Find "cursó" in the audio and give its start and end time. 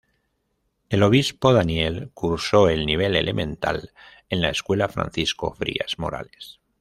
2.15-2.69